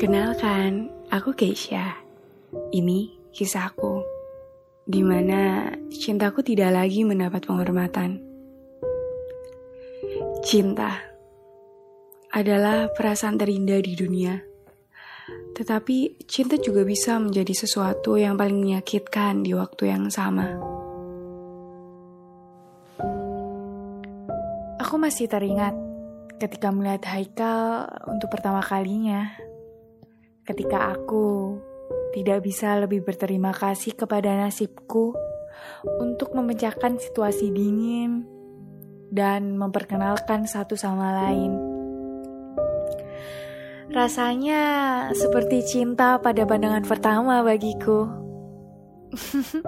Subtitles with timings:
[0.00, 1.92] Kenalkan, aku Keisha.
[2.72, 4.00] Ini kisahku,
[4.88, 8.16] di mana cintaku tidak lagi mendapat penghormatan.
[10.40, 11.04] Cinta
[12.32, 14.40] adalah perasaan terindah di dunia.
[15.52, 20.48] Tetapi cinta juga bisa menjadi sesuatu yang paling menyakitkan di waktu yang sama.
[24.80, 25.76] Aku masih teringat
[26.40, 29.49] ketika melihat Haikal untuk pertama kalinya.
[30.50, 31.62] Ketika aku
[32.10, 35.14] tidak bisa lebih berterima kasih kepada nasibku
[36.02, 38.26] untuk memecahkan situasi dingin
[39.14, 41.54] dan memperkenalkan satu sama lain.
[43.94, 44.62] Rasanya
[45.14, 48.10] seperti cinta pada pandangan pertama bagiku.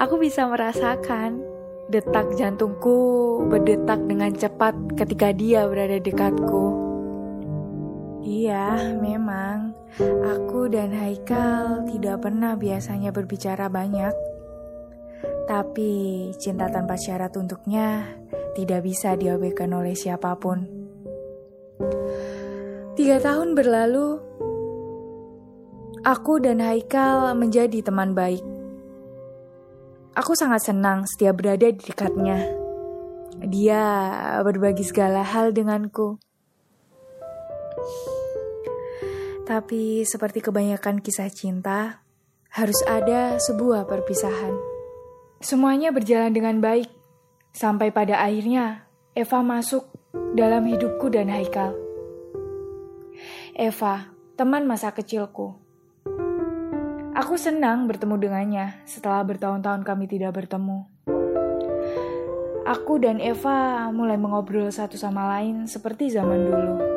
[0.00, 1.44] Aku bisa merasakan
[1.92, 6.93] detak jantungku berdetak dengan cepat ketika dia berada dekatku.
[8.24, 9.76] Iya, memang
[10.24, 14.16] aku dan Haikal tidak pernah biasanya berbicara banyak.
[15.44, 18.16] Tapi cinta tanpa syarat untuknya
[18.56, 20.64] tidak bisa diabaikan oleh siapa pun.
[22.96, 24.16] Tiga tahun berlalu,
[26.00, 28.40] aku dan Haikal menjadi teman baik.
[30.16, 32.40] Aku sangat senang setiap berada di dekatnya.
[33.44, 33.84] Dia
[34.40, 36.16] berbagi segala hal denganku.
[39.44, 42.00] Tapi seperti kebanyakan kisah cinta,
[42.48, 44.56] harus ada sebuah perpisahan.
[45.44, 46.88] Semuanya berjalan dengan baik,
[47.52, 49.84] sampai pada akhirnya Eva masuk
[50.32, 51.76] dalam hidupku dan Haikal.
[53.52, 55.60] Eva, teman masa kecilku.
[57.12, 60.88] Aku senang bertemu dengannya setelah bertahun-tahun kami tidak bertemu.
[62.64, 66.93] Aku dan Eva mulai mengobrol satu sama lain seperti zaman dulu.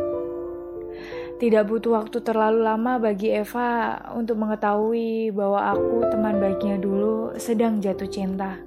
[1.38, 7.78] Tidak butuh waktu terlalu lama bagi Eva untuk mengetahui bahwa aku teman baiknya dulu sedang
[7.78, 8.58] jatuh cinta.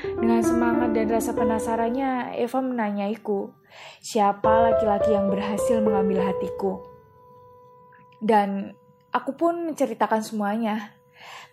[0.00, 3.52] Dengan semangat dan rasa penasarannya, Eva menanyaiku,
[4.00, 6.80] siapa laki-laki yang berhasil mengambil hatiku.
[8.24, 8.72] Dan
[9.12, 10.96] aku pun menceritakan semuanya,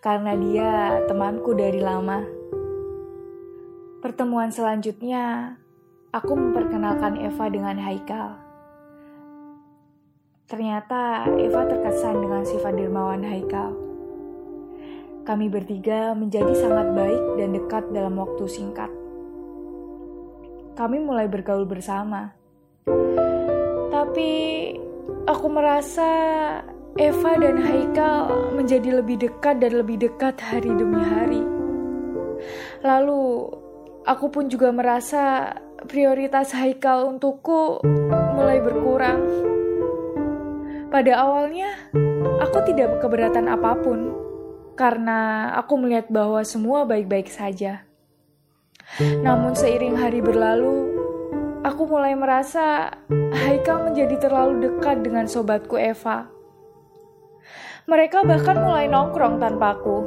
[0.00, 2.24] karena dia temanku dari lama.
[4.00, 5.52] Pertemuan selanjutnya,
[6.16, 8.47] aku memperkenalkan Eva dengan Haikal.
[10.48, 13.76] Ternyata Eva terkesan dengan sifat dermawan Haikal.
[15.28, 18.88] Kami bertiga menjadi sangat baik dan dekat dalam waktu singkat.
[20.72, 22.32] Kami mulai bergaul bersama.
[23.92, 24.32] Tapi
[25.28, 26.08] aku merasa
[26.96, 31.44] Eva dan Haikal menjadi lebih dekat dan lebih dekat hari demi hari.
[32.80, 33.52] Lalu
[34.08, 35.52] aku pun juga merasa
[35.84, 37.84] prioritas Haikal untukku
[38.32, 39.57] mulai berkurang.
[40.88, 41.68] Pada awalnya,
[42.40, 44.08] aku tidak keberatan apa pun
[44.72, 47.84] karena aku melihat bahwa semua baik-baik saja.
[48.96, 50.88] Namun seiring hari berlalu,
[51.60, 56.32] aku mulai merasa Haikal menjadi terlalu dekat dengan sobatku Eva.
[57.84, 59.98] Mereka bahkan mulai nongkrong tanpa aku.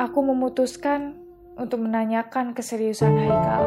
[0.00, 1.12] Aku memutuskan
[1.60, 3.64] untuk menanyakan keseriusan Haikal.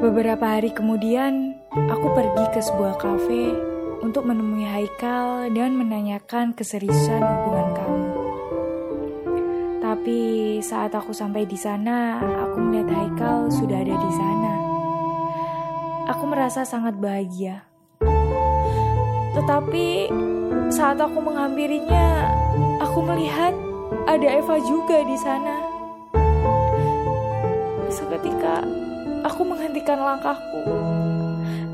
[0.00, 7.68] Beberapa hari kemudian, aku pergi ke sebuah kafe untuk menemui Haikal dan menanyakan keseriusan hubungan
[7.76, 8.04] kami.
[9.80, 10.20] Tapi
[10.60, 14.52] saat aku sampai di sana, aku melihat Haikal sudah ada di sana.
[16.10, 17.62] Aku merasa sangat bahagia.
[19.36, 20.10] Tetapi
[20.74, 22.26] saat aku menghampirinya,
[22.82, 23.54] aku melihat
[24.10, 25.56] ada Eva juga di sana.
[27.86, 28.66] Seketika
[29.22, 30.62] aku menghentikan langkahku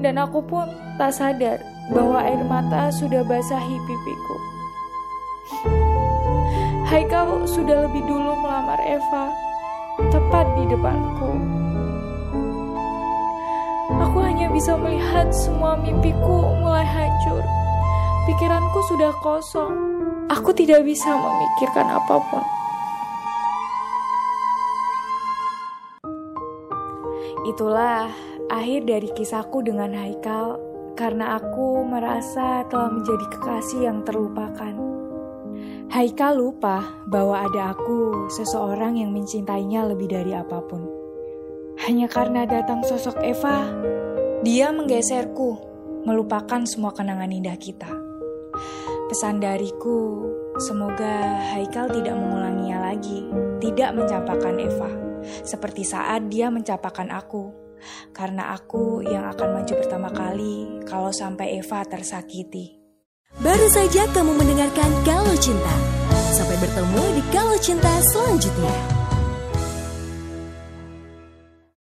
[0.02, 0.68] dan aku pun
[1.00, 4.36] tak sadar bahwa air mata sudah basahi pipiku.
[6.86, 9.32] Haikal sudah lebih dulu melamar Eva,
[10.12, 11.30] tepat di depanku.
[13.98, 17.42] Aku hanya bisa melihat semua mimpiku mulai hancur.
[18.28, 19.74] Pikiranku sudah kosong.
[20.30, 22.44] Aku tidak bisa memikirkan apa pun.
[27.42, 28.06] Itulah
[28.48, 34.74] akhir dari kisahku dengan Haikal karena aku merasa telah menjadi kekasih yang terlupakan.
[35.92, 40.88] Haikal lupa bahwa ada aku, seseorang yang mencintainya lebih dari apa pun.
[41.84, 43.68] Hanya karena datang sosok Eva,
[44.40, 45.60] dia menggeserku,
[46.08, 47.92] melupakan semua kenangan indah kita.
[49.12, 50.24] Pesan dariku,
[50.56, 53.28] semoga Haikal tidak mengulanginya lagi,
[53.60, 54.90] tidak mencapakan Eva,
[55.44, 57.62] seperti saat dia mencapakan aku
[58.14, 62.78] karena aku yang akan maju pertama kali kalau sampai Eva tersakiti.
[63.40, 65.76] Baru saja kamu mendengarkan Kalau Cinta.
[66.36, 69.01] Sampai bertemu di Kalau Cinta selanjutnya.